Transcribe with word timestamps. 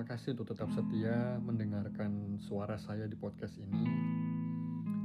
Terima 0.00 0.16
kasih 0.16 0.32
untuk 0.32 0.56
tetap 0.56 0.72
setia 0.72 1.36
mendengarkan 1.44 2.40
suara 2.40 2.80
saya 2.80 3.04
di 3.04 3.12
podcast 3.20 3.60
ini. 3.60 3.84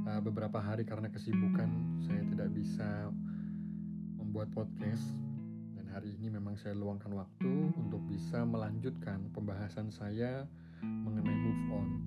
Uh, 0.08 0.24
beberapa 0.24 0.56
hari 0.56 0.88
karena 0.88 1.12
kesibukan, 1.12 1.68
saya 2.00 2.24
tidak 2.24 2.48
bisa 2.56 3.12
membuat 4.16 4.48
podcast. 4.56 5.04
Dan 5.76 5.92
hari 5.92 6.16
ini 6.16 6.32
memang 6.32 6.56
saya 6.56 6.72
luangkan 6.72 7.12
waktu 7.12 7.76
untuk 7.76 8.00
bisa 8.08 8.40
melanjutkan 8.48 9.20
pembahasan 9.36 9.92
saya 9.92 10.48
mengenai 10.80 11.44
move 11.44 11.76
on. 11.76 12.00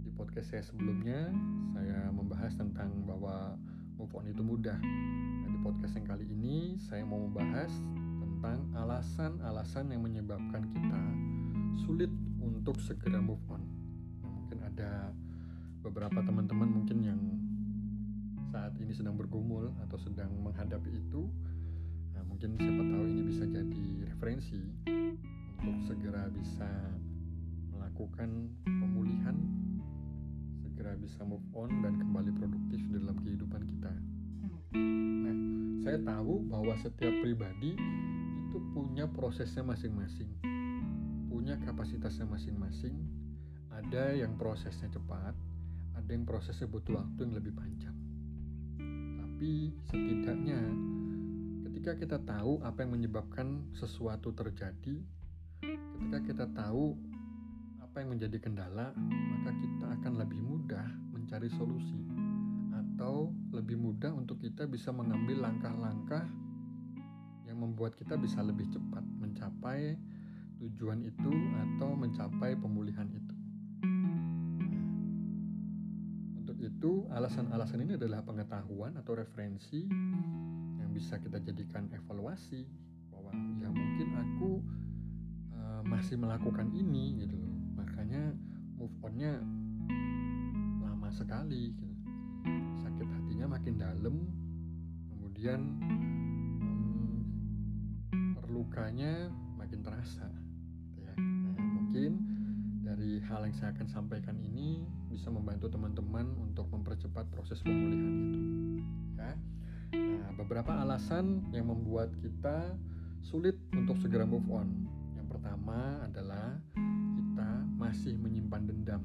Di 0.00 0.08
podcast 0.08 0.56
saya 0.56 0.64
sebelumnya, 0.64 1.28
saya 1.76 2.08
membahas 2.08 2.56
tentang 2.56 3.04
bahwa 3.04 3.52
move 4.00 4.16
on 4.16 4.24
itu 4.32 4.40
mudah. 4.40 4.80
Dan 5.44 5.50
di 5.52 5.60
podcast 5.60 5.92
yang 5.92 6.08
kali 6.08 6.24
ini, 6.24 6.80
saya 6.88 7.04
mau 7.04 7.20
membahas 7.20 7.68
tentang 8.16 8.64
alasan-alasan 8.80 9.92
yang 9.92 10.00
menyebabkan 10.08 10.64
kita 10.72 11.00
sulit 11.84 12.08
untuk 12.70 12.86
segera 12.86 13.18
move 13.18 13.42
on. 13.50 13.66
Mungkin 14.22 14.62
ada 14.62 15.10
beberapa 15.82 16.22
teman-teman 16.22 16.70
mungkin 16.70 16.98
yang 17.02 17.18
saat 18.54 18.78
ini 18.78 18.94
sedang 18.94 19.18
bergumul 19.18 19.74
atau 19.82 19.98
sedang 19.98 20.30
menghadapi 20.38 20.94
itu. 20.94 21.26
Nah, 22.14 22.22
mungkin 22.30 22.54
siapa 22.54 22.82
tahu 22.86 23.04
ini 23.10 23.22
bisa 23.26 23.42
jadi 23.50 23.86
referensi 24.06 24.62
untuk 25.58 25.82
segera 25.82 26.30
bisa 26.30 26.70
melakukan 27.74 28.54
pemulihan, 28.62 29.34
segera 30.62 30.94
bisa 30.94 31.26
move 31.26 31.42
on 31.58 31.74
dan 31.82 31.98
kembali 31.98 32.30
produktif 32.38 32.86
dalam 32.94 33.18
kehidupan 33.18 33.66
kita. 33.66 33.92
Nah, 35.26 35.36
saya 35.82 35.98
tahu 36.06 36.46
bahwa 36.46 36.78
setiap 36.78 37.18
pribadi 37.18 37.74
itu 38.46 38.58
punya 38.70 39.10
prosesnya 39.10 39.66
masing-masing 39.66 40.59
punya 41.50 41.66
kapasitasnya 41.66 42.30
masing-masing. 42.30 42.94
Ada 43.74 44.14
yang 44.14 44.38
prosesnya 44.38 44.86
cepat, 44.86 45.34
ada 45.98 46.10
yang 46.14 46.22
prosesnya 46.22 46.70
butuh 46.70 46.94
waktu 46.94 47.26
yang 47.26 47.34
lebih 47.34 47.50
panjang. 47.58 47.96
Tapi 49.18 49.74
setidaknya 49.90 50.62
ketika 51.66 51.98
kita 51.98 52.22
tahu 52.22 52.62
apa 52.62 52.86
yang 52.86 52.94
menyebabkan 52.94 53.66
sesuatu 53.74 54.30
terjadi, 54.30 55.02
ketika 55.58 56.18
kita 56.22 56.46
tahu 56.54 56.94
apa 57.82 57.98
yang 57.98 58.14
menjadi 58.14 58.38
kendala, 58.38 58.94
maka 59.10 59.50
kita 59.50 59.86
akan 59.98 60.22
lebih 60.22 60.38
mudah 60.38 60.86
mencari 61.10 61.50
solusi 61.50 61.98
atau 62.70 63.34
lebih 63.50 63.74
mudah 63.74 64.14
untuk 64.14 64.38
kita 64.38 64.70
bisa 64.70 64.94
mengambil 64.94 65.50
langkah-langkah 65.50 66.30
yang 67.42 67.58
membuat 67.58 67.98
kita 67.98 68.14
bisa 68.14 68.38
lebih 68.38 68.70
cepat 68.70 69.02
mencapai 69.18 69.98
tujuan 70.60 71.00
itu 71.00 71.32
atau 71.56 71.96
mencapai 71.96 72.52
pemulihan 72.52 73.08
itu. 73.08 73.34
Untuk 76.36 76.56
itu, 76.60 77.08
alasan-alasan 77.08 77.88
ini 77.88 77.96
adalah 77.96 78.20
pengetahuan 78.20 78.92
atau 79.00 79.16
referensi 79.16 79.88
yang 80.76 80.90
bisa 80.92 81.16
kita 81.16 81.40
jadikan 81.40 81.88
evaluasi 81.96 82.68
bahwa 83.08 83.32
ya 83.56 83.72
mungkin 83.72 84.08
aku 84.20 84.50
uh, 85.56 85.82
masih 85.88 86.20
melakukan 86.20 86.68
ini 86.76 87.24
gitu 87.24 87.40
loh. 87.40 87.56
Makanya 87.80 88.36
move 88.76 88.92
on-nya 89.00 89.40
lama 90.84 91.08
sekali 91.08 91.72
gitu. 91.72 91.88
Sakit 92.84 93.08
hatinya 93.08 93.56
makin 93.56 93.80
dalam, 93.80 94.16
kemudian 95.08 95.60
um, 96.60 97.24
terlukanya 98.44 99.32
makin 99.56 99.80
terasa 99.80 100.28
mungkin 101.90 102.22
dari 102.86 103.18
hal 103.18 103.50
yang 103.50 103.56
saya 103.58 103.74
akan 103.74 103.90
sampaikan 103.90 104.38
ini 104.38 104.86
bisa 105.10 105.26
membantu 105.26 105.66
teman-teman 105.74 106.38
untuk 106.38 106.70
mempercepat 106.70 107.26
proses 107.34 107.58
pemulihan 107.66 108.14
itu. 108.30 108.40
Ya. 109.18 109.34
Nah, 109.98 110.30
beberapa 110.38 110.70
alasan 110.70 111.50
yang 111.50 111.66
membuat 111.66 112.14
kita 112.22 112.78
sulit 113.26 113.58
untuk 113.74 113.98
segera 113.98 114.22
move 114.22 114.46
on. 114.54 114.70
Yang 115.18 115.34
pertama 115.34 116.06
adalah 116.06 116.62
kita 117.18 117.50
masih 117.74 118.14
menyimpan 118.22 118.70
dendam 118.70 119.02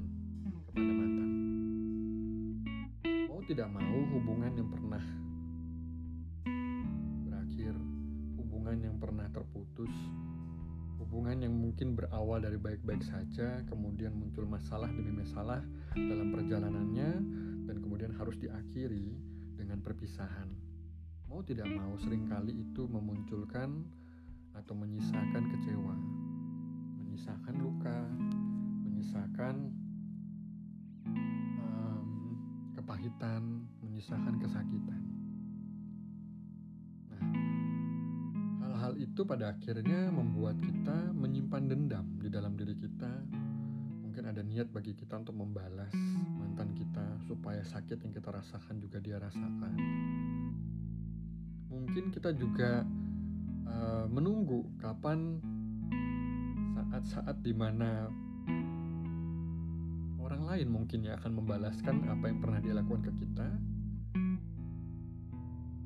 kepada 0.70 0.92
mantan. 0.94 1.30
Mau 3.26 3.42
tidak 3.50 3.66
mau 3.66 3.98
hubungan 4.14 4.62
yang 4.62 4.70
pernah 4.70 5.02
berakhir, 7.26 7.74
hubungan 8.38 8.78
yang 8.78 8.94
pernah 9.02 9.26
terputus 9.34 9.90
Hubungan 10.96 11.44
yang 11.44 11.52
mungkin 11.52 11.92
berawal 11.92 12.40
dari 12.40 12.56
baik-baik 12.56 13.04
saja, 13.04 13.60
kemudian 13.68 14.16
muncul 14.16 14.48
masalah 14.48 14.88
demi 14.88 15.12
masalah 15.12 15.60
dalam 15.92 16.32
perjalanannya, 16.32 17.10
dan 17.68 17.76
kemudian 17.80 18.16
harus 18.16 18.36
diakhiri 18.40 19.12
dengan 19.56 19.80
perpisahan. 19.84 20.48
Mau 21.26 21.44
tidak 21.44 21.68
mau, 21.68 21.94
sering 22.00 22.24
kali 22.30 22.64
itu 22.64 22.88
memunculkan 22.88 23.84
atau 24.56 24.72
menyisakan 24.72 25.44
kecewa, 25.52 25.96
menyisakan 26.96 27.54
luka, 27.60 27.98
menyisakan 28.86 29.54
um, 31.60 32.08
kepahitan, 32.72 33.68
menyisakan 33.84 34.40
kesakitan. 34.40 35.05
Itu 38.96 39.28
pada 39.28 39.52
akhirnya 39.52 40.08
membuat 40.08 40.56
kita 40.56 41.12
menyimpan 41.12 41.68
dendam 41.68 42.06
di 42.16 42.32
dalam 42.32 42.56
diri 42.56 42.72
kita. 42.72 43.12
Mungkin 44.00 44.24
ada 44.24 44.40
niat 44.40 44.72
bagi 44.72 44.96
kita 44.96 45.20
untuk 45.20 45.36
membalas 45.36 45.92
mantan 46.40 46.72
kita 46.72 47.04
supaya 47.28 47.60
sakit 47.60 48.00
yang 48.00 48.12
kita 48.16 48.32
rasakan 48.32 48.80
juga 48.80 48.96
dia 49.04 49.20
rasakan. 49.20 49.76
Mungkin 51.68 52.08
kita 52.08 52.32
juga 52.32 52.88
uh, 53.68 54.08
menunggu 54.08 54.64
kapan 54.80 55.36
saat-saat 56.72 57.36
di 57.44 57.52
mana 57.52 58.08
orang 60.16 60.42
lain 60.48 60.68
mungkin 60.72 61.04
ya 61.04 61.20
akan 61.20 61.44
membalaskan 61.44 62.08
apa 62.08 62.32
yang 62.32 62.40
pernah 62.40 62.58
dia 62.64 62.72
lakukan 62.72 63.04
ke 63.04 63.12
kita 63.20 63.48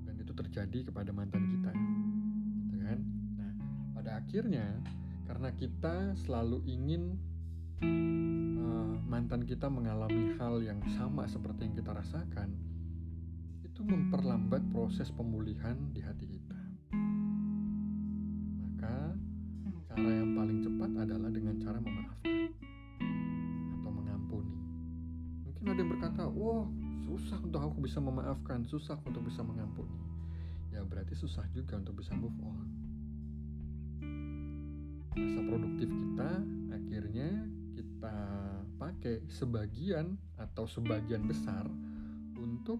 dan 0.07 0.15
itu 0.17 0.33
terjadi 0.33 0.87
kepada 0.87 1.11
mantan 1.11 1.45
kita 1.51 1.75
pada 4.01 4.17
akhirnya 4.17 4.65
karena 5.29 5.53
kita 5.61 6.17
selalu 6.25 6.65
ingin 6.65 7.21
uh, 7.85 8.97
mantan 9.05 9.45
kita 9.45 9.69
mengalami 9.69 10.33
hal 10.41 10.65
yang 10.65 10.81
sama 10.97 11.29
seperti 11.29 11.69
yang 11.69 11.77
kita 11.77 11.93
rasakan, 11.93 12.49
itu 13.61 13.85
memperlambat 13.85 14.65
proses 14.73 15.13
pemulihan 15.13 15.77
di 15.93 16.01
hati 16.01 16.33
kita. 16.33 16.57
Maka 18.65 19.13
cara 19.93 20.11
yang 20.17 20.33
paling 20.33 20.65
cepat 20.65 20.91
adalah 20.97 21.29
dengan 21.29 21.61
cara 21.61 21.77
memaafkan 21.77 22.57
atau 23.85 23.91
mengampuni. 23.93 24.57
Mungkin 25.45 25.65
ada 25.69 25.77
yang 25.77 25.93
berkata, 25.93 26.23
"Wah, 26.25 26.65
susah 27.05 27.37
untuk 27.45 27.61
aku 27.61 27.85
bisa 27.85 28.01
memaafkan, 28.01 28.65
susah 28.65 28.97
untuk 29.05 29.29
bisa 29.29 29.45
mengampuni." 29.45 29.93
Ya 30.73 30.89
berarti 30.89 31.13
susah 31.13 31.45
juga 31.53 31.77
untuk 31.77 32.01
bisa 32.01 32.17
move 32.17 32.41
on 32.41 32.70
masa 35.11 35.43
produktif 35.43 35.91
kita 35.91 36.31
akhirnya 36.71 37.29
kita 37.75 38.17
pakai 38.79 39.27
sebagian 39.27 40.15
atau 40.39 40.71
sebagian 40.71 41.27
besar 41.27 41.67
untuk 42.39 42.79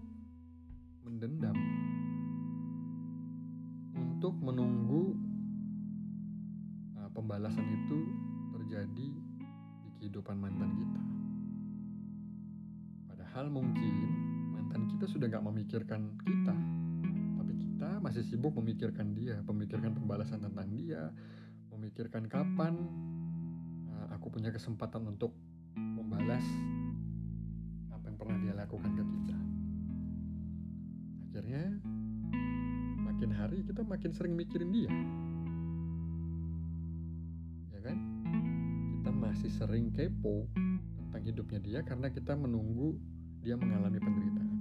mendendam. 1.03 1.57
Untuk 3.91 4.37
menunggu 4.39 5.17
uh, 6.95 7.09
pembalasan 7.11 7.67
itu 7.67 7.99
terjadi 8.55 9.07
di 9.83 9.89
kehidupan 9.99 10.39
mantan 10.39 10.71
kita. 10.79 11.01
Padahal 13.11 13.51
mungkin 13.51 13.95
mantan 14.55 14.87
kita 14.87 15.05
sudah 15.09 15.27
gak 15.27 15.43
memikirkan 15.43 16.15
kita 16.23 16.55
tapi 17.41 17.53
kita 17.57 17.99
masih 17.99 18.23
sibuk 18.23 18.53
memikirkan 18.55 19.11
dia 19.17 19.41
memikirkan 19.43 19.91
pembalasan 19.97 20.39
tentang 20.39 20.69
dia 20.69 21.09
memikirkan 21.81 22.29
kapan 22.29 22.77
uh, 23.89 24.13
aku 24.13 24.29
punya 24.29 24.53
kesempatan 24.53 25.01
untuk 25.09 25.33
membalas 25.73 26.45
apa 27.89 28.05
yang 28.05 28.17
pernah 28.21 28.37
dia 28.37 28.53
lakukan 28.53 28.91
ke 28.93 29.01
kita. 29.01 29.37
Akhirnya 31.25 31.65
makin 33.01 33.33
hari 33.33 33.65
kita 33.65 33.81
makin 33.81 34.13
sering 34.13 34.37
mikirin 34.37 34.69
dia. 34.69 34.93
Ya 37.73 37.79
kan? 37.81 37.97
Kita 38.93 39.09
masih 39.09 39.49
sering 39.49 39.89
kepo 39.89 40.45
tentang 41.01 41.23
hidupnya 41.25 41.59
dia 41.65 41.79
karena 41.81 42.13
kita 42.13 42.37
menunggu 42.37 42.93
dia 43.41 43.57
mengalami 43.57 43.97
penderitaan. 43.97 44.57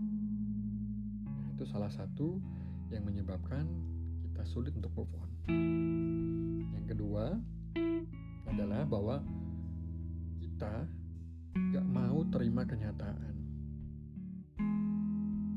Nah, 1.28 1.46
itu 1.52 1.68
salah 1.68 1.92
satu 1.92 2.40
yang 2.88 3.04
menyebabkan 3.04 3.68
kita 4.24 4.40
sulit 4.48 4.72
untuk 4.72 4.88
move 4.96 5.12
on. 5.20 5.29
Yang 6.74 6.86
kedua 6.92 7.38
adalah 8.50 8.82
bahwa 8.84 9.22
kita 10.42 10.84
gak 11.72 11.86
mau 11.86 12.26
terima 12.28 12.66
kenyataan. 12.66 13.34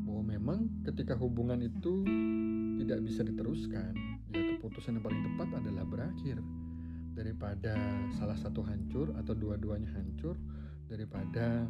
Bahwa 0.08 0.24
memang 0.24 0.60
ketika 0.88 1.18
hubungan 1.18 1.60
itu 1.60 2.06
tidak 2.84 3.00
bisa 3.04 3.28
diteruskan, 3.28 3.92
ya 4.32 4.56
keputusan 4.56 5.02
yang 5.02 5.04
paling 5.04 5.22
tepat 5.26 5.50
adalah 5.60 5.84
berakhir. 5.84 6.38
Daripada 7.14 7.76
salah 8.16 8.38
satu 8.40 8.66
hancur 8.66 9.14
atau 9.20 9.38
dua-duanya 9.38 9.92
hancur 9.94 10.34
daripada 10.90 11.66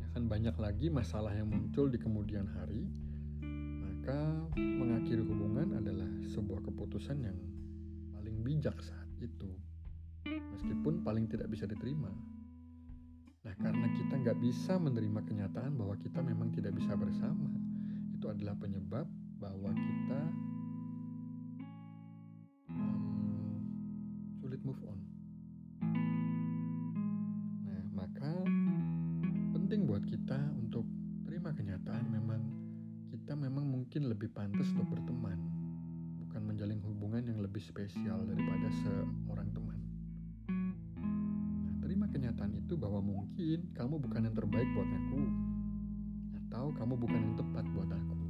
ya 0.00 0.06
kan 0.12 0.24
banyak 0.28 0.56
lagi 0.56 0.92
masalah 0.92 1.32
yang 1.32 1.48
muncul 1.48 1.88
di 1.88 1.96
kemudian 1.96 2.44
hari 2.56 2.88
maka 4.04 4.20
mengakhiri 4.60 5.24
hubungan 5.24 5.80
adalah 5.80 6.04
sebuah 6.28 6.60
keputusan 6.68 7.24
yang 7.24 7.40
paling 8.12 8.36
bijak 8.44 8.76
saat 8.84 9.08
itu 9.16 9.48
meskipun 10.28 11.00
paling 11.00 11.24
tidak 11.24 11.48
bisa 11.48 11.64
diterima 11.64 12.12
Nah, 13.44 13.52
karena 13.60 13.84
kita 13.92 14.16
nggak 14.24 14.40
bisa 14.40 14.80
menerima 14.80 15.20
kenyataan 15.20 15.76
bahwa 15.76 16.00
kita 16.00 16.24
memang 16.24 16.48
tidak 16.56 16.72
bisa 16.80 16.96
bersama, 16.96 17.52
itu 18.16 18.24
adalah 18.24 18.56
penyebab 18.56 19.04
bahwa 19.36 19.68
kita 19.68 20.20
um, 22.72 23.60
sulit 24.40 24.64
move 24.64 24.80
on. 24.88 25.13
Lebih 34.14 34.30
pantas 34.30 34.70
untuk 34.72 34.94
berteman, 34.94 35.38
bukan 36.22 36.42
menjalin 36.46 36.80
hubungan 36.86 37.26
yang 37.26 37.42
lebih 37.42 37.60
spesial 37.60 38.22
daripada 38.24 38.70
seorang 38.86 39.50
teman 39.50 39.74
kenyataan 42.14 42.54
itu 42.54 42.78
bahwa 42.78 43.02
mungkin 43.02 43.74
kamu 43.74 43.98
bukan 43.98 44.30
yang 44.30 44.36
terbaik 44.38 44.70
buat 44.70 44.86
aku, 44.86 45.22
atau 46.46 46.70
kamu 46.78 46.94
bukan 46.94 47.20
yang 47.20 47.34
tepat 47.34 47.66
buat 47.74 47.90
aku, 47.90 48.22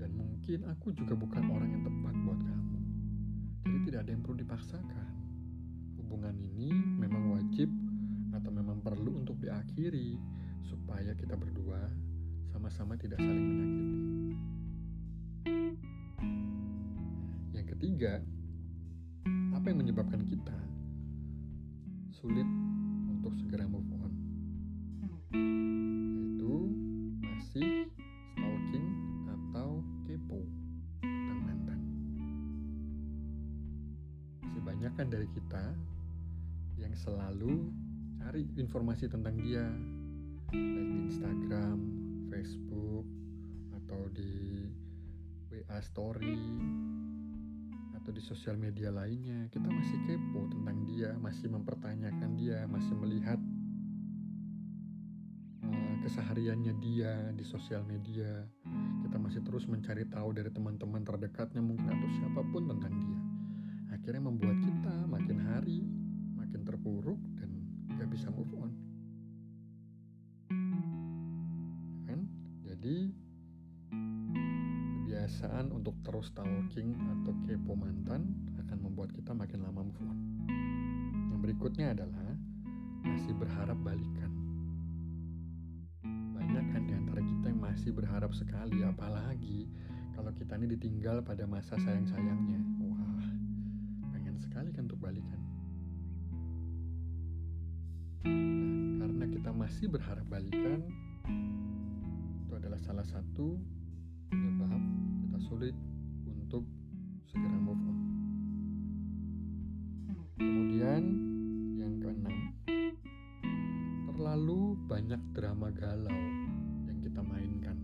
dan 0.00 0.10
mungkin 0.16 0.58
aku 0.72 0.88
juga 0.96 1.12
bukan 1.12 1.44
orang 1.52 1.68
yang 1.68 1.84
tepat 1.84 2.14
buat 2.24 2.40
kamu. 2.40 2.78
Jadi, 3.68 3.78
tidak 3.84 4.00
ada 4.08 4.10
yang 4.16 4.22
perlu 4.24 4.36
dipaksakan. 4.40 5.08
Hubungan 6.00 6.36
ini 6.40 6.72
memang 6.72 7.36
wajib 7.36 7.68
atau 8.32 8.50
memang 8.50 8.80
perlu 8.80 9.20
untuk 9.20 9.36
diakhiri, 9.36 10.16
supaya 10.64 11.12
kita 11.12 11.36
berdua 11.36 11.84
sama-sama 12.56 12.96
tidak 12.96 13.20
saling 13.20 13.44
menyakiti. 13.44 14.53
Yang 17.52 17.66
ketiga, 17.76 18.24
apa 19.52 19.66
yang 19.68 19.84
menyebabkan 19.84 20.24
kita 20.24 20.56
sulit 22.08 22.48
untuk 23.12 23.36
segera 23.36 23.68
move 23.68 23.84
on? 24.00 24.12
Yaitu 25.36 26.54
masih 27.20 27.92
stalking 28.32 28.88
atau 29.28 29.84
kepo 30.08 30.40
tentang 31.04 31.40
mantan. 31.44 31.80
Masih 34.48 34.62
banyak 34.64 34.92
kan 34.96 35.06
dari 35.12 35.28
kita 35.36 35.64
yang 36.80 36.96
selalu 36.96 37.68
cari 38.16 38.48
informasi 38.56 39.12
tentang 39.12 39.36
dia 39.36 39.68
baik 40.48 40.88
di 40.88 40.98
Instagram, 41.12 41.78
Facebook 42.32 43.04
atau 43.76 44.08
di 44.16 44.64
WA 45.54 45.78
story 45.78 46.34
atau 47.94 48.10
di 48.10 48.18
sosial 48.18 48.58
media 48.58 48.90
lainnya, 48.90 49.46
kita 49.54 49.70
masih 49.70 49.96
kepo 50.04 50.50
tentang 50.50 50.82
dia, 50.82 51.14
masih 51.22 51.46
mempertanyakan 51.46 52.34
dia, 52.34 52.66
masih 52.66 52.92
melihat 52.98 53.38
uh, 55.62 55.94
kesehariannya 56.02 56.74
dia 56.82 57.30
di 57.32 57.46
sosial 57.46 57.86
media. 57.86 58.44
Kita 59.06 59.16
masih 59.16 59.40
terus 59.46 59.70
mencari 59.70 60.04
tahu 60.10 60.34
dari 60.34 60.50
teman-teman 60.50 61.06
terdekatnya 61.06 61.62
mungkin 61.62 61.86
atau 61.86 62.08
siapa 62.18 62.42
pun 62.50 62.66
tentang 62.66 62.92
dia. 62.98 63.20
Akhirnya 63.94 64.26
membuat 64.26 64.58
kita 64.58 64.94
makin 65.06 65.38
hari 65.54 65.86
makin 66.34 66.66
terpuruk 66.66 67.20
dan 67.38 67.50
gak 67.94 68.10
bisa 68.10 68.26
move 68.28 68.52
on. 68.58 68.72
Kan? 72.10 72.20
Jadi 72.68 73.23
kebiasaan 75.34 75.74
untuk 75.74 75.98
terus 76.06 76.30
stalking 76.30 76.94
atau 76.94 77.34
kepo 77.42 77.74
mantan 77.74 78.38
akan 78.54 78.78
membuat 78.86 79.10
kita 79.10 79.34
makin 79.34 79.66
lama 79.66 79.82
move 79.82 79.98
on. 80.06 80.18
Yang 81.34 81.40
berikutnya 81.42 81.90
adalah 81.90 82.38
masih 83.02 83.34
berharap 83.34 83.74
balikan. 83.82 84.30
Banyak 86.06 86.64
kan 86.70 86.82
di 86.86 86.94
antara 86.94 87.18
kita 87.18 87.50
yang 87.50 87.58
masih 87.58 87.90
berharap 87.90 88.30
sekali, 88.30 88.86
apalagi 88.86 89.66
kalau 90.14 90.30
kita 90.38 90.54
ini 90.54 90.70
ditinggal 90.78 91.26
pada 91.26 91.50
masa 91.50 91.74
sayang-sayangnya. 91.82 92.62
Wah, 92.86 93.26
pengen 94.14 94.38
sekali 94.38 94.70
kan 94.70 94.86
untuk 94.86 95.02
balikan. 95.02 95.42
Nah, 98.22 99.02
karena 99.02 99.26
kita 99.34 99.50
masih 99.50 99.90
berharap 99.90 100.30
balikan, 100.30 100.78
itu 102.38 102.52
adalah 102.54 102.78
salah 102.78 103.02
satu 103.02 103.58
penyebab 104.30 105.03
sulit 105.42 105.74
untuk 106.26 106.66
segera 107.26 107.58
move 107.58 107.82
on. 107.82 107.98
Kemudian 110.38 111.02
yang 111.78 111.94
keenam, 111.98 112.36
terlalu 114.14 114.78
banyak 114.86 115.22
drama 115.34 115.70
galau 115.74 116.20
yang 116.86 116.98
kita 117.02 117.20
mainkan 117.22 117.78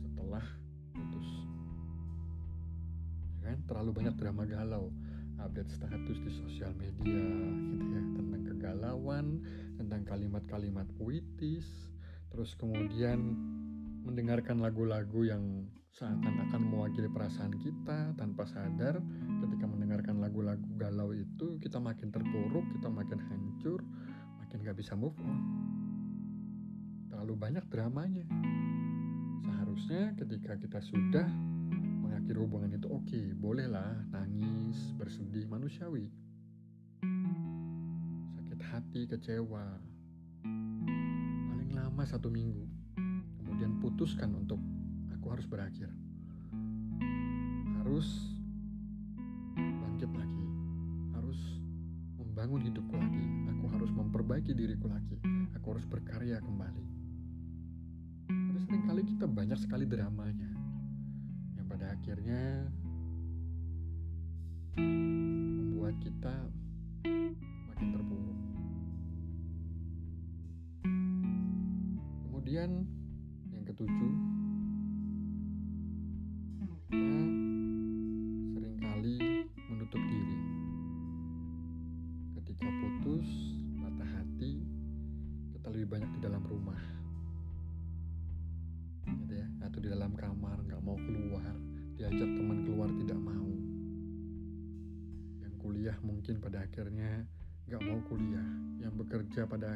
setelah 0.00 0.44
putus. 0.96 1.28
Ya 3.40 3.52
kan? 3.52 3.58
Terlalu 3.68 3.90
banyak 4.00 4.14
drama 4.16 4.44
galau, 4.48 4.92
update 5.40 5.72
status 5.72 6.18
di 6.20 6.32
sosial 6.32 6.72
media 6.76 7.20
gitu 7.68 7.84
ya 7.84 8.02
tentang 8.16 8.42
kegalauan, 8.44 9.26
tentang 9.80 10.04
kalimat-kalimat 10.04 10.88
puitis, 11.00 11.66
terus 12.28 12.52
kemudian 12.56 13.36
mendengarkan 14.04 14.64
lagu-lagu 14.64 15.20
yang 15.28 15.68
seakan-akan 15.90 16.70
mewakili 16.70 17.10
perasaan 17.10 17.52
kita 17.58 18.14
tanpa 18.14 18.46
sadar 18.46 19.02
ketika 19.44 19.66
mendengarkan 19.66 20.22
lagu-lagu 20.22 20.62
galau 20.78 21.10
itu 21.10 21.58
kita 21.58 21.82
makin 21.82 22.14
terpuruk, 22.14 22.64
kita 22.78 22.88
makin 22.88 23.18
hancur, 23.18 23.82
makin 24.38 24.62
gak 24.62 24.78
bisa 24.78 24.94
move 24.94 25.16
on. 25.20 25.40
Terlalu 27.10 27.34
banyak 27.36 27.64
dramanya. 27.68 28.26
Seharusnya 29.44 30.14
ketika 30.14 30.56
kita 30.56 30.78
sudah 30.78 31.26
mengakhiri 32.06 32.38
hubungan 32.38 32.70
itu 32.70 32.86
oke, 32.86 33.04
okay, 33.04 33.34
bolehlah 33.34 34.06
nangis, 34.14 34.94
bersedih, 34.94 35.44
manusiawi. 35.50 36.06
Sakit 38.38 38.60
hati, 38.62 39.02
kecewa. 39.10 39.66
Paling 41.50 41.70
lama 41.74 42.02
satu 42.06 42.30
minggu 42.30 42.69
kemudian 43.60 43.76
putuskan 43.84 44.32
untuk 44.40 44.56
aku 45.12 45.36
harus 45.36 45.44
berakhir. 45.44 45.92
Harus 47.76 48.08
bangkit 49.52 50.08
lagi. 50.16 50.46
Harus 51.12 51.60
membangun 52.16 52.64
hidupku 52.64 52.96
lagi. 52.96 53.20
Aku 53.52 53.68
harus 53.68 53.92
memperbaiki 53.92 54.56
diriku 54.56 54.88
lagi. 54.88 55.20
Aku 55.60 55.76
harus 55.76 55.84
berkarya 55.84 56.40
kembali. 56.40 56.84
Tapi 58.32 58.58
sering 58.64 58.84
kali 58.88 59.02
kita 59.04 59.28
banyak 59.28 59.60
sekali 59.60 59.84
dramanya. 59.84 60.56
Yang 61.60 61.66
pada 61.68 61.86
akhirnya 61.92 62.64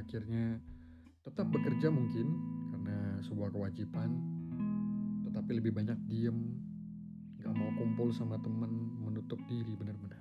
akhirnya 0.04 0.60
tetap 1.24 1.48
bekerja 1.48 1.88
mungkin 1.88 2.28
karena 2.68 3.24
sebuah 3.24 3.48
kewajiban 3.56 4.12
tetapi 5.24 5.50
lebih 5.56 5.72
banyak 5.72 5.96
diem 6.04 6.60
gak 7.40 7.56
mau 7.56 7.72
kumpul 7.80 8.12
sama 8.12 8.36
temen 8.40 8.72
menutup 9.00 9.40
diri 9.48 9.72
benar-benar. 9.76 10.20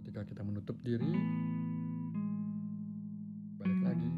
Ketika 0.00 0.24
kita 0.24 0.42
menutup 0.44 0.76
diri 0.80 1.12
balik 3.60 3.80
lagi. 3.80 4.10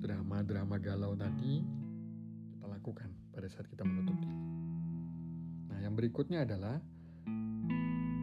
Drama-drama 0.00 0.76
galau 0.80 1.12
tadi 1.16 1.64
kita 2.56 2.66
lakukan 2.68 3.08
pada 3.32 3.48
saat 3.48 3.68
kita 3.68 3.84
menutup 3.84 4.16
diri. 4.20 4.40
Nah 5.72 5.78
yang 5.80 5.92
berikutnya 5.92 6.44
adalah 6.48 6.80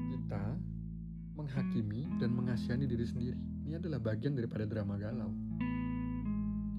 kita 0.09 0.72
menghakimi 1.33 2.05
dan 2.21 2.33
mengasihani 2.33 2.85
diri 2.85 3.05
sendiri. 3.05 3.39
Ini 3.65 3.81
adalah 3.81 3.97
bagian 3.97 4.37
daripada 4.37 4.69
drama 4.69 4.97
galau. 5.01 5.33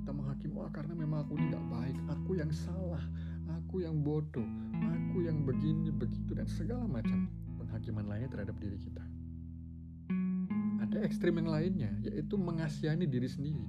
Kita 0.02 0.10
menghakimi, 0.14 0.52
wah 0.54 0.70
karena 0.70 0.94
memang 0.94 1.26
aku 1.26 1.34
ini 1.40 1.50
nggak 1.50 1.66
baik, 1.72 1.96
aku 2.12 2.30
yang 2.38 2.52
salah, 2.54 3.02
aku 3.50 3.82
yang 3.82 4.04
bodoh, 4.04 4.46
aku 4.78 5.26
yang 5.26 5.42
begini, 5.42 5.90
begitu, 5.90 6.38
dan 6.38 6.46
segala 6.46 6.86
macam 6.86 7.26
penghakiman 7.58 8.06
lainnya 8.06 8.30
terhadap 8.30 8.54
diri 8.62 8.78
kita. 8.78 9.02
Ada 10.84 11.02
ekstrim 11.02 11.40
yang 11.40 11.50
lainnya, 11.50 11.90
yaitu 12.04 12.38
mengasihani 12.38 13.08
diri 13.08 13.26
sendiri. 13.26 13.66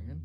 Ya 0.00 0.04
kan? 0.10 0.18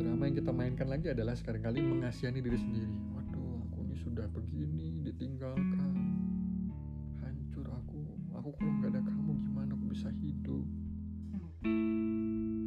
Drama 0.00 0.22
yang 0.26 0.36
kita 0.40 0.50
mainkan 0.50 0.88
lagi 0.90 1.12
adalah 1.12 1.36
sekarang-kali 1.38 1.84
mengasihani 1.84 2.42
diri 2.42 2.58
sendiri. 2.58 2.96
Waduh, 3.14 3.62
aku 3.70 3.86
ini 3.86 3.96
sudah 4.00 4.26
begini, 4.32 5.04
ditinggalkan. 5.06 5.75
Kalau 8.56 8.72
nggak 8.80 8.90
ada 8.96 9.00
kamu 9.04 9.30
gimana 9.44 9.70
aku 9.76 9.86
bisa 9.92 10.08
hidup? 10.20 10.66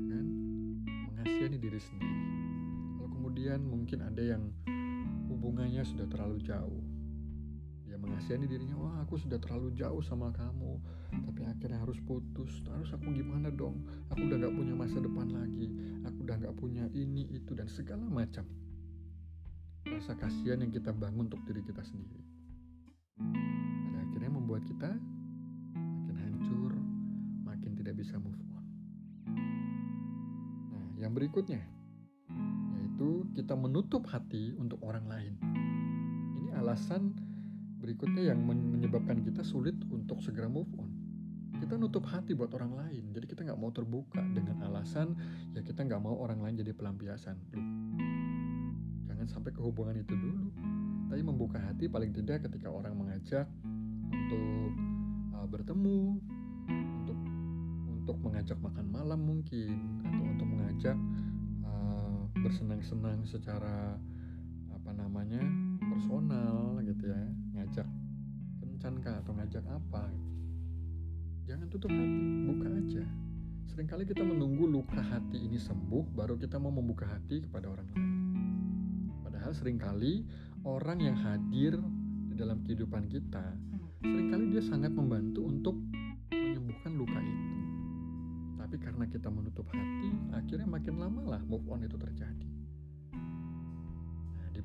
Kan? 0.09 0.25
Mengasihani 1.09 1.57
diri 1.57 1.79
sendiri. 1.81 2.21
Lalu 2.97 3.07
kemudian 3.13 3.59
mungkin 3.65 3.99
ada 4.05 4.21
yang 4.21 4.53
hubungannya 5.27 5.81
sudah 5.83 6.05
terlalu 6.09 6.41
jauh 6.45 6.81
mengasihani 7.99 8.47
dirinya 8.47 8.75
wah 8.79 8.95
aku 9.03 9.19
sudah 9.19 9.37
terlalu 9.43 9.75
jauh 9.75 9.99
sama 9.99 10.31
kamu 10.31 10.79
tapi 11.27 11.41
akhirnya 11.43 11.83
harus 11.83 11.99
putus 12.03 12.63
terus 12.63 12.89
aku 12.95 13.11
gimana 13.11 13.51
dong 13.51 13.83
aku 14.07 14.23
udah 14.23 14.39
gak 14.39 14.55
punya 14.55 14.73
masa 14.75 14.97
depan 15.03 15.27
lagi 15.27 15.67
aku 16.07 16.17
udah 16.23 16.35
gak 16.39 16.55
punya 16.55 16.87
ini 16.95 17.27
itu 17.35 17.51
dan 17.51 17.67
segala 17.67 18.07
macam 18.07 18.47
rasa 19.83 20.15
kasihan 20.15 20.63
yang 20.63 20.71
kita 20.71 20.95
bangun 20.95 21.27
untuk 21.27 21.43
diri 21.43 21.59
kita 21.63 21.83
sendiri 21.83 22.23
dan 23.19 23.95
akhirnya 24.07 24.31
membuat 24.31 24.63
kita 24.63 24.95
bisa 27.99 28.15
move 28.15 28.39
on. 28.55 28.63
Nah 30.71 30.87
yang 31.03 31.11
berikutnya 31.11 31.59
yaitu 32.79 33.27
kita 33.35 33.59
menutup 33.59 34.07
hati 34.07 34.55
untuk 34.55 34.79
orang 34.87 35.03
lain. 35.11 35.35
Ini 36.39 36.55
alasan 36.55 37.11
berikutnya 37.83 38.31
yang 38.31 38.39
menyebabkan 38.47 39.19
kita 39.19 39.43
sulit 39.43 39.75
untuk 39.91 40.23
segera 40.23 40.47
move 40.47 40.71
on. 40.79 40.87
Kita 41.59 41.75
nutup 41.75 42.07
hati 42.07 42.31
buat 42.31 42.55
orang 42.55 42.71
lain 42.79 43.03
jadi 43.11 43.25
kita 43.27 43.43
nggak 43.51 43.59
mau 43.59 43.67
terbuka 43.75 44.23
dengan 44.31 44.63
alasan 44.63 45.11
ya 45.51 45.59
kita 45.59 45.83
nggak 45.83 45.99
mau 45.99 46.15
orang 46.23 46.39
lain 46.39 46.63
jadi 46.63 46.71
pelampiasan. 46.71 47.35
Loh, 47.51 47.67
jangan 49.11 49.27
sampai 49.27 49.51
ke 49.51 49.59
hubungan 49.59 49.99
itu 49.99 50.15
dulu. 50.15 50.47
Tapi 51.11 51.19
membuka 51.19 51.59
hati 51.59 51.91
paling 51.91 52.15
tidak 52.15 52.47
ketika 52.47 52.71
orang 52.71 52.95
mengajak 52.95 53.43
untuk 54.07 54.71
uh, 55.35 55.47
bertemu 55.51 56.21
untuk 58.09 58.25
mengajak 58.25 58.57
makan 58.57 58.89
malam 58.89 59.21
mungkin 59.21 60.01
atau 60.01 60.25
untuk 60.33 60.49
mengajak 60.49 60.97
uh, 61.61 62.25
bersenang-senang 62.41 63.21
secara 63.21 64.01
apa 64.73 64.91
namanya 64.97 65.45
personal 65.77 66.81
gitu 66.89 67.05
ya. 67.05 67.21
Ngajak 67.53 67.85
kencan 68.65 68.97
kah 69.05 69.21
atau 69.21 69.37
ngajak 69.37 69.61
apa? 69.61 70.09
Jangan 71.45 71.69
tutup 71.69 71.93
hati 71.93 72.49
buka 72.49 72.69
aja. 72.81 73.05
Seringkali 73.69 74.09
kita 74.09 74.25
menunggu 74.25 74.65
luka 74.65 75.05
hati 75.05 75.45
ini 75.45 75.61
sembuh 75.61 76.09
baru 76.09 76.33
kita 76.33 76.57
mau 76.57 76.73
membuka 76.73 77.05
hati 77.05 77.45
kepada 77.45 77.69
orang 77.69 77.93
lain. 77.93 78.09
Padahal 79.21 79.53
sering 79.53 79.77
kali 79.77 80.25
orang 80.65 80.97
yang 80.97 81.13
hadir 81.13 81.77
di 82.25 82.33
dalam 82.33 82.65
kehidupan 82.65 83.05
kita 83.05 83.53
sering 84.01 84.31
kali 84.33 84.45
dia 84.49 84.63
sangat 84.65 84.95
membantu 84.95 85.45
untuk 85.45 85.75
karena 88.79 89.05
kita 89.07 89.27
menutup 89.27 89.67
hati 89.69 90.11
akhirnya 90.33 90.67
makin 90.67 90.95
lama 90.97 91.37
lah 91.37 91.41
move 91.45 91.67
on 91.67 91.83
itu 91.83 91.99
terjadi. 91.99 92.59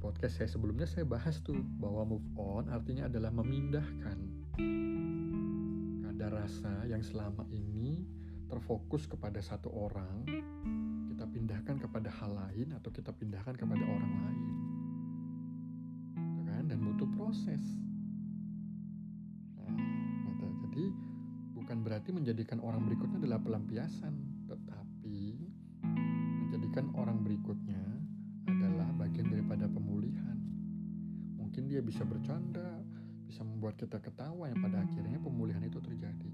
Podcast 0.04 0.36
saya 0.36 0.52
sebelumnya 0.52 0.84
saya 0.84 1.08
bahas 1.08 1.40
tuh 1.40 1.56
bahwa 1.80 2.04
move 2.04 2.28
on 2.36 2.68
artinya 2.68 3.08
adalah 3.08 3.32
memindahkan. 3.32 4.18
Kadar 6.04 6.44
rasa 6.44 6.84
yang 6.84 7.00
selama 7.00 7.48
ini 7.48 8.04
terfokus 8.44 9.08
kepada 9.08 9.40
satu 9.40 9.72
orang 9.72 10.28
kita 11.08 11.24
pindahkan 11.24 11.80
kepada 11.80 12.12
hal 12.20 12.36
lain 12.36 12.76
atau 12.76 12.92
kita 12.92 13.16
pindahkan 13.16 13.56
kepada 13.56 13.80
orang 13.80 14.12
lain. 14.28 14.44
Gitu 16.20 16.42
kan? 16.52 16.62
Dan 16.68 16.84
butuh 16.84 17.08
proses 17.16 17.64
berarti 22.04 22.20
menjadikan 22.20 22.60
orang 22.60 22.84
berikutnya 22.84 23.16
adalah 23.16 23.40
pelampiasan 23.40 24.44
tetapi 24.44 25.40
menjadikan 26.44 26.92
orang 27.00 27.24
berikutnya 27.24 27.80
adalah 28.44 28.92
bagian 28.92 29.32
daripada 29.32 29.64
pemulihan. 29.72 30.36
Mungkin 31.40 31.64
dia 31.64 31.80
bisa 31.80 32.04
bercanda, 32.04 32.84
bisa 33.24 33.40
membuat 33.40 33.80
kita 33.80 34.04
ketawa 34.04 34.52
yang 34.52 34.60
pada 34.60 34.84
akhirnya 34.84 35.16
pemulihan 35.16 35.64
itu 35.64 35.80
terjadi. 35.80 36.28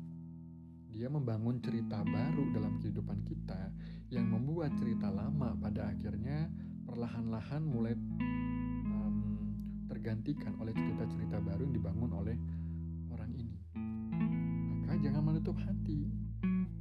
Dia 0.91 1.07
membangun 1.07 1.63
cerita 1.63 2.03
baru 2.03 2.51
dalam 2.51 2.83
kehidupan 2.83 3.23
kita 3.23 3.71
yang 4.11 4.27
membuat 4.27 4.75
cerita 4.75 5.07
lama 5.07 5.55
pada 5.55 5.87
akhirnya 5.87 6.51
perlahan-lahan 6.83 7.63
mulai 7.63 7.95
um, 8.91 9.55
tergantikan 9.87 10.51
oleh 10.59 10.75
cerita-cerita 10.75 11.39
baru 11.39 11.63
yang 11.63 11.79
dibangun 11.79 12.11
oleh 12.11 12.35
jangan 15.01 15.23
menutup 15.25 15.57
hati, 15.65 16.13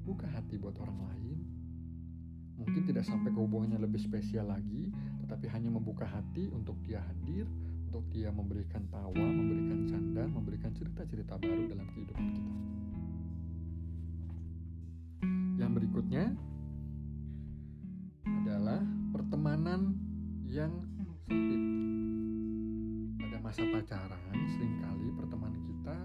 buka 0.04 0.28
hati 0.28 0.60
buat 0.60 0.76
orang 0.84 1.00
lain. 1.08 1.40
Mungkin 2.60 2.84
tidak 2.92 3.08
sampai 3.08 3.32
ke 3.32 3.40
hubungannya 3.40 3.80
lebih 3.80 4.04
spesial 4.04 4.52
lagi, 4.52 4.92
tetapi 5.24 5.48
hanya 5.48 5.72
membuka 5.72 6.04
hati 6.04 6.52
untuk 6.52 6.76
dia 6.84 7.00
hadir, 7.00 7.48
untuk 7.88 8.04
dia 8.12 8.28
memberikan 8.30 8.84
tawa, 8.92 9.16
memberikan 9.16 9.88
canda, 9.88 10.28
memberikan 10.28 10.76
cerita-cerita 10.76 11.40
baru 11.40 11.72
dalam 11.72 11.88
kehidupan 11.96 12.26
kita. 12.36 12.54
Yang 15.60 15.72
berikutnya 15.80 16.26
adalah 18.28 18.84
pertemanan 19.16 19.96
yang 20.44 20.84
sempit. 21.00 21.62
Pada 23.24 23.38
masa 23.40 23.64
pacaran, 23.72 24.38
sering 24.58 24.76
kali 24.84 25.08
pertemanan 25.16 25.62
kita 25.64 25.98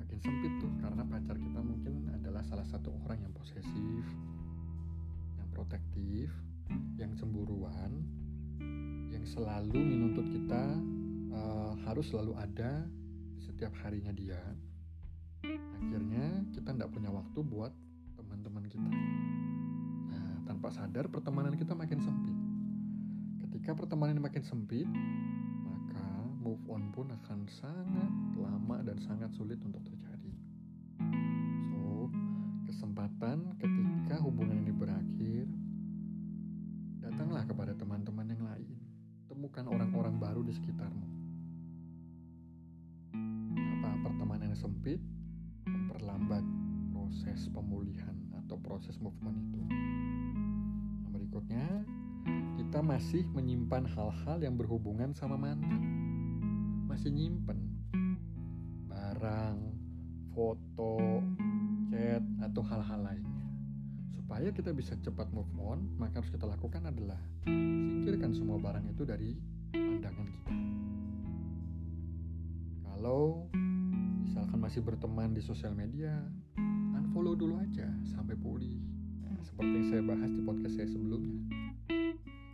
makin 0.00 0.18
sempit 0.22 0.53
salah 2.54 2.70
satu 2.70 2.94
orang 3.02 3.18
yang 3.18 3.34
posesif, 3.34 4.06
yang 5.34 5.48
protektif, 5.50 6.30
yang 6.94 7.10
cemburuan, 7.18 7.98
yang 9.10 9.26
selalu 9.26 9.74
menuntut 9.74 10.22
kita 10.30 10.78
uh, 11.34 11.74
harus 11.82 12.06
selalu 12.14 12.38
ada 12.38 12.86
di 13.34 13.42
setiap 13.42 13.74
harinya 13.82 14.14
dia. 14.14 14.38
Akhirnya 15.82 16.46
kita 16.54 16.78
tidak 16.78 16.94
punya 16.94 17.10
waktu 17.10 17.42
buat 17.42 17.74
teman-teman 18.22 18.70
kita. 18.70 18.86
Nah 20.14 20.46
tanpa 20.46 20.70
sadar 20.70 21.10
pertemanan 21.10 21.58
kita 21.58 21.74
makin 21.74 21.98
sempit. 22.06 22.38
Ketika 23.42 23.74
pertemanan 23.74 24.22
makin 24.22 24.46
sempit 24.46 24.86
maka 25.66 26.06
move 26.38 26.62
on 26.70 26.86
pun 26.94 27.10
akan 27.10 27.50
sangat 27.50 28.14
lama 28.38 28.78
dan 28.86 28.94
sangat 29.02 29.34
sulit 29.34 29.58
untuk 29.66 29.82
terjadi 29.82 30.13
kesempatan 33.04 33.52
ketika 33.60 34.16
hubungan 34.24 34.64
ini 34.64 34.72
berakhir 34.72 35.44
datanglah 37.04 37.44
kepada 37.44 37.76
teman-teman 37.76 38.32
yang 38.32 38.40
lain 38.48 38.80
temukan 39.28 39.68
orang-orang 39.68 40.16
baru 40.16 40.40
di 40.40 40.56
sekitarmu. 40.56 41.04
Apa 43.52 44.08
pertemanan 44.08 44.56
yang 44.56 44.56
sempit 44.56 45.04
memperlambat 45.68 46.40
proses 46.96 47.44
pemulihan 47.52 48.16
atau 48.40 48.56
proses 48.56 48.96
movement 48.96 49.36
itu. 49.52 49.60
Yang 51.04 51.12
berikutnya, 51.12 51.84
kita 52.56 52.80
masih 52.80 53.28
menyimpan 53.36 53.84
hal-hal 53.84 54.40
yang 54.40 54.56
berhubungan 54.56 55.12
sama 55.12 55.36
mantan. 55.36 55.84
Masih 56.88 57.12
nyimpen 57.12 57.68
barang, 58.88 59.60
foto, 60.32 61.20
atau 62.48 62.62
hal-hal 62.64 63.00
lainnya. 63.00 63.46
Supaya 64.14 64.48
kita 64.52 64.72
bisa 64.72 64.96
cepat 65.00 65.28
move 65.32 65.50
on, 65.60 65.84
maka 66.00 66.20
harus 66.20 66.32
kita 66.32 66.48
lakukan 66.48 66.84
adalah 66.84 67.20
singkirkan 67.44 68.32
semua 68.32 68.56
barang 68.60 68.84
itu 68.88 69.02
dari 69.04 69.36
pandangan 69.72 70.26
kita. 70.28 70.52
Kalau 72.88 73.52
misalkan 74.24 74.58
masih 74.60 74.80
berteman 74.80 75.36
di 75.36 75.42
sosial 75.44 75.76
media, 75.76 76.24
unfollow 76.96 77.36
dulu 77.36 77.60
aja 77.60 77.86
sampai 78.08 78.34
pulih. 78.34 78.80
Nah, 79.22 79.36
seperti 79.44 79.72
yang 79.76 79.86
saya 79.92 80.02
bahas 80.02 80.30
di 80.32 80.40
podcast 80.40 80.74
saya 80.76 80.88
sebelumnya. 80.88 81.44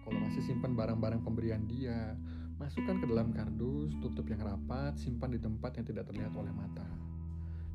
Kalau 0.04 0.18
masih 0.26 0.42
simpan 0.42 0.74
barang-barang 0.74 1.22
pemberian 1.22 1.70
dia, 1.70 2.18
masukkan 2.60 2.98
ke 2.98 3.06
dalam 3.08 3.32
kardus, 3.32 3.94
tutup 4.04 4.28
yang 4.28 4.42
rapat, 4.42 4.98
simpan 5.00 5.32
di 5.32 5.40
tempat 5.40 5.80
yang 5.80 5.86
tidak 5.86 6.04
terlihat 6.10 6.34
oleh 6.36 6.52
mata. 6.52 6.99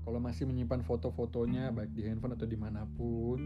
Kalau 0.05 0.21
masih 0.21 0.45
menyimpan 0.45 0.85
foto-fotonya 0.85 1.73
baik 1.73 1.97
di 1.97 2.05
handphone 2.05 2.37
atau 2.37 2.45
di 2.45 2.53
mana 2.53 2.85
pun, 2.85 3.41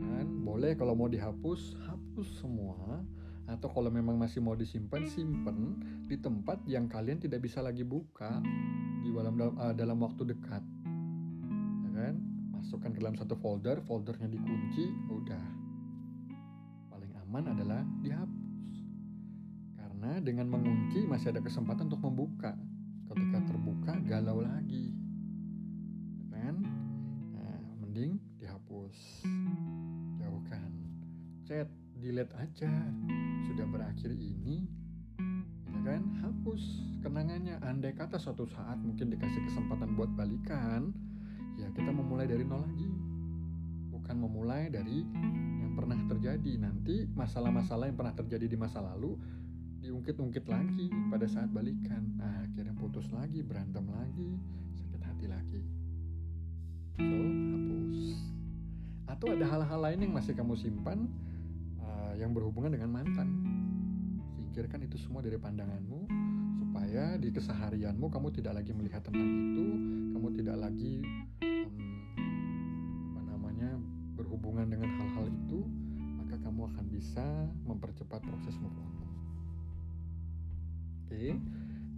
kan 0.00 0.26
boleh 0.40 0.72
kalau 0.72 0.96
mau 0.96 1.04
dihapus, 1.04 1.76
hapus 1.84 2.40
semua. 2.40 3.04
Atau 3.44 3.68
kalau 3.68 3.92
memang 3.92 4.16
masih 4.16 4.40
mau 4.40 4.56
disimpan, 4.56 5.04
simpan 5.04 5.76
di 6.08 6.16
tempat 6.16 6.64
yang 6.64 6.88
kalian 6.88 7.20
tidak 7.20 7.44
bisa 7.44 7.60
lagi 7.60 7.84
buka 7.84 8.40
di 9.04 9.12
dalam 9.12 9.36
dalam, 9.36 9.54
uh, 9.60 9.74
dalam 9.76 9.98
waktu 10.00 10.32
dekat, 10.32 10.64
ya 11.84 11.90
kan? 11.92 12.14
Masukkan 12.56 12.94
ke 12.94 13.04
dalam 13.04 13.18
satu 13.20 13.36
folder, 13.36 13.84
foldernya 13.84 14.32
dikunci, 14.32 14.86
udah. 15.12 15.46
Paling 16.88 17.12
aman 17.26 17.52
adalah 17.52 17.82
dihapus. 18.00 18.76
Karena 19.76 20.22
dengan 20.24 20.46
mengunci 20.48 21.04
masih 21.04 21.36
ada 21.36 21.44
kesempatan 21.44 21.90
untuk 21.90 22.00
membuka. 22.06 22.54
Ketika 23.10 23.38
terbuka, 23.42 23.92
galau 24.06 24.38
lagi. 24.38 24.94
Ya 26.30 26.38
kan? 26.38 26.62
Nah, 27.34 27.58
mending 27.82 28.22
dihapus. 28.38 29.26
Jauhkan. 30.22 30.70
Chat, 31.42 31.66
delete 31.98 32.30
aja. 32.38 32.70
Sudah 33.50 33.66
berakhir 33.66 34.14
ini, 34.14 34.62
ya 35.66 35.78
kan? 35.82 36.06
Hapus 36.22 36.62
kenangannya. 37.02 37.58
Andai 37.66 37.98
kata 37.98 38.14
suatu 38.14 38.46
saat 38.46 38.78
mungkin 38.78 39.10
dikasih 39.10 39.42
kesempatan 39.42 39.98
buat 39.98 40.14
balikan, 40.14 40.94
ya 41.58 41.66
kita 41.74 41.90
memulai 41.90 42.30
dari 42.30 42.46
nol 42.46 42.62
lagi 42.62 42.88
bukan 43.90 44.16
memulai 44.26 44.70
dari 44.70 45.02
yang 45.58 45.74
pernah 45.74 45.98
terjadi 46.06 46.62
nanti 46.62 47.10
masalah-masalah 47.14 47.86
yang 47.90 47.98
pernah 47.98 48.14
terjadi 48.14 48.46
di 48.50 48.58
masa 48.58 48.82
lalu 48.82 49.14
diungkit-ungkit 49.80 50.44
lagi 50.46 50.92
pada 51.08 51.26
saat 51.26 51.48
balikan. 51.50 52.14
Nah 52.20 52.46
akhirnya 52.46 52.76
putus 52.76 53.08
lagi 53.10 53.40
berantem 53.40 53.84
lagi 53.88 54.30
sakit 54.76 55.02
hati 55.02 55.26
lagi. 55.26 55.62
So 57.00 57.16
hapus. 57.56 58.00
Atau 59.10 59.26
ada 59.34 59.44
hal-hal 59.48 59.80
lain 59.80 59.98
yang 60.06 60.14
masih 60.14 60.32
kamu 60.36 60.54
simpan 60.54 61.10
uh, 61.80 62.12
yang 62.14 62.30
berhubungan 62.36 62.72
dengan 62.72 62.92
mantan. 62.92 63.28
Singkirkan 64.38 64.86
itu 64.86 65.00
semua 65.00 65.24
dari 65.24 65.40
pandanganmu 65.40 66.06
supaya 66.60 67.18
di 67.18 67.32
keseharianmu 67.34 68.06
kamu 68.06 68.28
tidak 68.36 68.62
lagi 68.62 68.70
melihat 68.76 69.02
tentang 69.02 69.26
itu 69.26 69.66
kamu 70.14 70.28
tidak 70.38 70.56
lagi 70.68 71.02
berhubungan 74.20 74.68
dengan 74.68 74.90
hal-hal 75.00 75.26
itu, 75.32 75.64
maka 76.20 76.36
kamu 76.44 76.68
akan 76.68 76.86
bisa 76.92 77.24
mempercepat 77.64 78.20
proses 78.20 78.54
move 78.60 78.76
on. 78.76 78.99
Oke, 81.10 81.34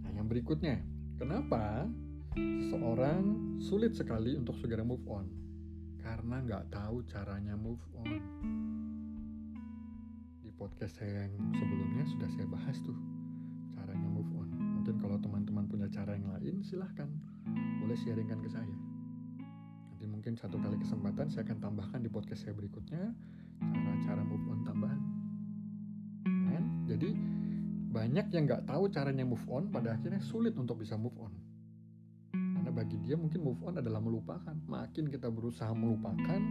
nah 0.01 0.09
yang 0.17 0.25
berikutnya, 0.25 0.81
kenapa 1.21 1.85
seseorang 2.33 3.21
sulit 3.61 3.93
sekali 3.93 4.33
untuk 4.33 4.57
segera 4.57 4.81
move 4.81 5.05
on? 5.05 5.29
Karena 6.01 6.41
nggak 6.41 6.73
tahu 6.73 7.05
caranya 7.05 7.53
move 7.53 7.77
on. 7.93 8.09
Di 10.41 10.49
podcast 10.57 10.97
saya 10.97 11.29
yang 11.29 11.37
sebelumnya 11.53 12.09
sudah 12.09 12.29
saya 12.33 12.49
bahas 12.49 12.73
tuh 12.81 12.97
caranya 13.77 14.09
move 14.09 14.33
on. 14.33 14.49
Mungkin 14.81 14.97
kalau 14.97 15.21
teman-teman 15.21 15.69
punya 15.69 15.85
cara 15.93 16.17
yang 16.17 16.33
lain, 16.33 16.65
silahkan 16.65 17.05
boleh 17.85 17.93
sharingkan 17.93 18.41
ke 18.41 18.49
saya 18.49 18.73
mungkin 20.09 20.33
satu 20.33 20.57
kali 20.57 20.79
kesempatan 20.81 21.29
saya 21.29 21.45
akan 21.45 21.61
tambahkan 21.61 22.01
di 22.01 22.09
podcast 22.09 22.49
saya 22.49 22.57
berikutnya 22.57 23.13
cara-cara 23.61 24.25
move 24.25 24.47
on 24.49 24.65
tambahan. 24.65 25.01
Kan? 26.25 26.63
Jadi 26.89 27.42
banyak 27.93 28.25
yang 28.33 28.43
nggak 28.49 28.65
tahu 28.65 28.89
caranya 28.89 29.21
move 29.21 29.45
on 29.45 29.69
pada 29.69 29.93
akhirnya 29.93 30.17
sulit 30.25 30.57
untuk 30.57 30.81
bisa 30.81 30.97
move 30.97 31.13
on. 31.21 31.29
Karena 32.33 32.73
bagi 32.73 32.97
dia 33.05 33.13
mungkin 33.13 33.45
move 33.45 33.61
on 33.61 33.77
adalah 33.77 34.01
melupakan. 34.01 34.57
Makin 34.65 35.13
kita 35.13 35.29
berusaha 35.29 35.69
melupakan, 35.77 36.41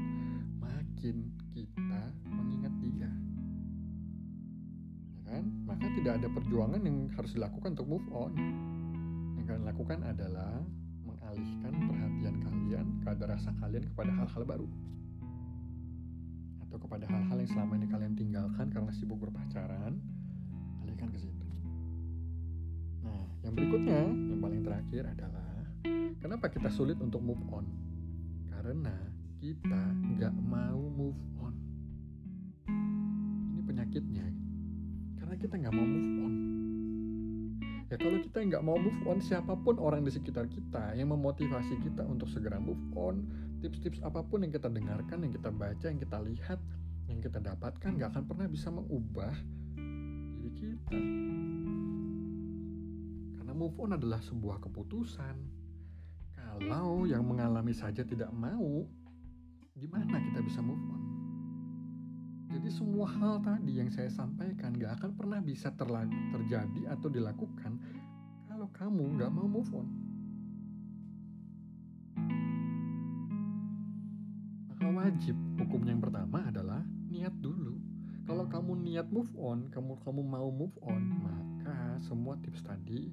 makin 0.62 1.16
kita 1.50 2.02
mengingat 2.30 2.74
dia. 2.78 3.10
Ya 5.18 5.20
kan? 5.34 5.44
Maka 5.66 5.86
tidak 5.98 6.22
ada 6.22 6.28
perjuangan 6.30 6.80
yang 6.86 7.10
harus 7.18 7.34
dilakukan 7.34 7.74
untuk 7.74 7.90
move 7.90 8.08
on. 8.14 8.32
Yang 9.34 9.44
kalian 9.50 9.66
lakukan 9.66 9.98
adalah 10.06 10.62
mengalihkan 11.02 11.74
perhatian 11.90 12.36
kalian 12.38 12.86
kepada 13.02 13.34
rasa 13.34 13.50
kalian 13.58 13.84
kepada 13.90 14.14
hal-hal 14.14 14.42
baru 14.46 14.68
atau 16.70 16.88
kepada 16.88 17.04
hal-hal 17.04 17.36
yang 17.36 17.50
selama 17.52 17.72
ini 17.76 17.86
kalian 17.90 18.14
tinggalkan 18.16 18.66
karena 18.72 18.88
sibuk 18.96 19.20
berpacaran 19.20 20.00
ke 21.10 21.18
situ. 21.18 21.46
Nah 23.02 23.22
yang 23.42 23.54
berikutnya 23.56 24.00
yang 24.06 24.40
paling 24.42 24.62
terakhir 24.62 25.02
adalah 25.10 25.50
kenapa 26.22 26.46
kita 26.52 26.70
sulit 26.70 27.00
untuk 27.02 27.18
move 27.18 27.42
on? 27.50 27.66
Karena 28.52 28.94
kita 29.42 29.82
nggak 30.14 30.34
mau 30.38 30.78
move 30.78 31.18
on. 31.42 31.54
Ini 33.50 33.62
penyakitnya. 33.66 34.26
Karena 35.18 35.34
kita 35.34 35.54
nggak 35.58 35.74
mau 35.74 35.86
move 35.86 36.12
on. 36.22 36.34
Ya 37.90 38.00
kalau 38.00 38.24
kita 38.24 38.38
nggak 38.40 38.64
mau 38.64 38.78
move 38.80 39.02
on, 39.04 39.20
siapa 39.20 39.52
pun 39.52 39.76
orang 39.76 40.00
di 40.00 40.08
sekitar 40.14 40.48
kita 40.48 40.96
yang 40.96 41.12
memotivasi 41.12 41.76
kita 41.84 42.06
untuk 42.08 42.24
segera 42.30 42.56
move 42.56 42.80
on, 42.96 43.26
tips-tips 43.60 44.00
apa 44.00 44.24
pun 44.24 44.46
yang 44.46 44.52
kita 44.54 44.72
dengarkan, 44.72 45.20
yang 45.26 45.32
kita 45.34 45.52
baca, 45.52 45.86
yang 45.92 46.00
kita 46.00 46.18
lihat, 46.24 46.56
yang 47.10 47.20
kita 47.20 47.36
dapatkan 47.36 47.90
nggak 48.00 48.16
akan 48.16 48.24
pernah 48.24 48.46
bisa 48.48 48.72
mengubah 48.72 49.36
kita. 50.56 50.98
Karena 53.40 53.52
move 53.56 53.76
on 53.80 53.96
adalah 53.96 54.20
sebuah 54.20 54.60
keputusan. 54.62 55.36
Kalau 56.36 57.08
yang 57.08 57.24
mengalami 57.24 57.72
saja 57.72 58.04
tidak 58.04 58.28
mau, 58.30 58.84
gimana 59.72 60.20
kita 60.20 60.44
bisa 60.44 60.60
move 60.60 60.84
on? 60.92 61.02
Jadi 62.52 62.68
semua 62.68 63.08
hal 63.08 63.40
tadi 63.40 63.80
yang 63.80 63.88
saya 63.88 64.12
sampaikan 64.12 64.76
gak 64.76 65.00
akan 65.00 65.16
pernah 65.16 65.40
bisa 65.40 65.72
terjadi 65.72 66.92
atau 66.92 67.08
dilakukan 67.08 67.80
kalau 68.44 68.68
kamu 68.76 69.16
gak 69.16 69.32
mau 69.32 69.48
move 69.48 69.72
on. 69.72 69.88
Maka 74.68 74.86
wajib 74.92 75.32
hukum 75.56 75.80
yang 75.88 76.04
pertama 76.04 76.44
adalah 76.44 76.84
niat 77.08 77.32
dulu. 77.40 77.80
Kalau 78.22 78.44
kamu 78.46 78.86
niat 78.86 79.10
move 79.10 79.30
on, 79.38 79.68
kamu 79.74 79.98
kamu 80.02 80.20
mau 80.22 80.48
move 80.48 80.76
on, 80.82 81.02
maka 81.22 81.98
semua 82.02 82.38
tips 82.40 82.62
tadi, 82.62 83.10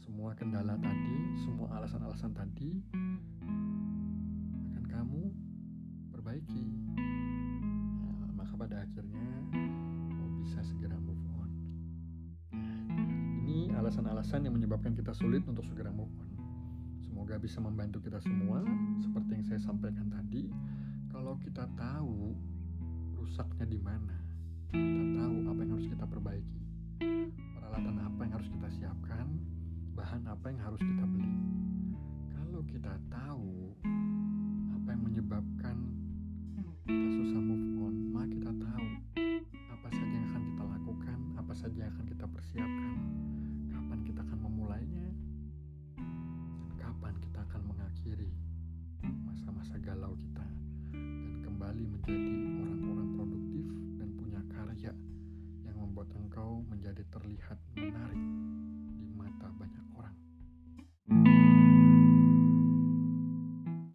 semua 0.00 0.32
kendala 0.34 0.76
tadi, 0.80 1.16
semua 1.40 1.68
alasan-alasan 1.78 2.32
tadi 2.32 2.80
akan 4.72 4.84
kamu 4.88 5.22
perbaiki 6.10 6.82
pada 8.62 8.78
akhirnya 8.78 9.26
kau 10.14 10.30
bisa 10.38 10.62
segera 10.62 10.94
move 11.02 11.18
on. 11.34 11.50
Nah, 12.54 12.78
ini 13.42 13.74
alasan-alasan 13.74 14.46
yang 14.46 14.54
menyebabkan 14.54 14.94
kita 14.94 15.10
sulit 15.10 15.42
untuk 15.50 15.66
segera 15.66 15.90
move 15.90 16.14
on. 16.22 16.30
Semoga 17.02 17.42
bisa 17.42 17.58
membantu 17.58 17.98
kita 17.98 18.22
semua 18.22 18.62
seperti 19.02 19.34
yang 19.34 19.44
saya 19.50 19.58
sampaikan 19.66 20.06
tadi. 20.14 20.46
Kalau 21.10 21.34
kita 21.42 21.66
tahu 21.74 22.38
rusaknya 23.18 23.66
di 23.66 23.82
mana, 23.82 24.21
kita 24.72 25.04
tahu 25.20 25.36
apa 25.52 25.60
yang 25.60 25.72
harus 25.76 25.88
kita 25.92 26.04
perbaiki, 26.08 26.60
peralatan 27.52 27.96
apa 28.00 28.20
yang 28.24 28.32
harus 28.40 28.48
kita 28.48 28.68
siapkan, 28.80 29.26
bahan 29.92 30.22
apa 30.24 30.46
yang 30.48 30.60
harus 30.64 30.80
kita 30.80 31.04
beli. 31.04 31.32
Kalau 32.32 32.60
kita 32.64 32.92
tahu 33.12 33.76
apa 34.72 34.88
yang 34.96 35.02
menyebabkan 35.04 35.76
kita 36.88 37.06
susah 37.20 37.40
move 37.44 37.61